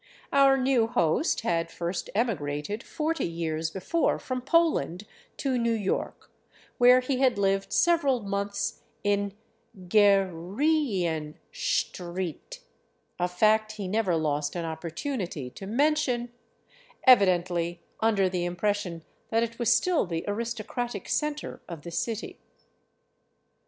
Our 0.33 0.57
new 0.57 0.87
host 0.87 1.41
had 1.41 1.69
first 1.69 2.09
emigrated 2.15 2.81
forty 2.81 3.27
years 3.27 3.69
before 3.69 4.17
from 4.17 4.41
Poland 4.41 5.05
to 5.37 5.59
New 5.59 5.73
York, 5.75 6.31
where 6.79 7.01
he 7.01 7.19
had 7.19 7.37
lived 7.37 7.71
several 7.71 8.19
months 8.21 8.81
in" 9.03 9.33
Ghe 9.89 9.99
r 10.15 10.25
reen 10.25 11.35
Schtreet," 11.53 12.61
a 13.19 13.27
fact 13.27 13.73
he 13.73 13.87
never 13.87 14.15
lost 14.15 14.55
an 14.55 14.65
opportunity 14.65 15.51
to 15.51 15.67
mention, 15.67 16.31
evidently 17.03 17.83
under 17.99 18.27
the 18.27 18.43
im 18.43 18.55
pression 18.55 19.03
that 19.29 19.43
it 19.43 19.59
was 19.59 19.71
still 19.71 20.07
the 20.07 20.25
aristocratic 20.27 21.07
center 21.07 21.61
of 21.69 21.83
the 21.83 21.91
city. 21.91 22.39